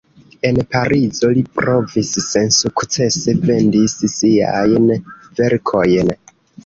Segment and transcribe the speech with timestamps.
[0.49, 4.89] En Parizo li provis sensukcese vendis siajn
[5.43, 6.15] verkojn.